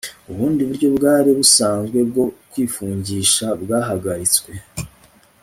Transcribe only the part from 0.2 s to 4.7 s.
ubundi buryo bwari busanzwe bwo kwifungisha bwahagaritswe